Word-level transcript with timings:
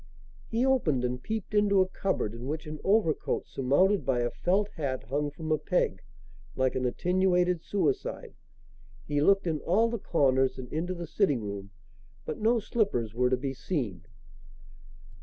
He 0.49 0.65
opened 0.65 1.05
and 1.05 1.21
peeped 1.21 1.53
into 1.53 1.79
a 1.79 1.87
cupboard 1.87 2.33
in 2.33 2.47
which 2.47 2.65
an 2.65 2.79
overcoat 2.83 3.45
surmounted 3.47 4.03
by 4.03 4.21
a 4.21 4.31
felt 4.31 4.67
hat 4.69 5.03
hung 5.03 5.29
from 5.29 5.51
a 5.51 5.59
peg 5.59 6.01
like 6.55 6.73
an 6.73 6.87
attenuated 6.87 7.61
suicide; 7.61 8.33
he 9.05 9.21
looked 9.21 9.45
in 9.45 9.59
all 9.59 9.89
the 9.91 9.99
corners 9.99 10.57
and 10.57 10.73
into 10.73 10.95
the 10.95 11.05
sitting 11.05 11.43
room, 11.43 11.69
but 12.25 12.39
no 12.39 12.57
slippers 12.57 13.13
were 13.13 13.29
to 13.29 13.37
be 13.37 13.53
seen. 13.53 14.03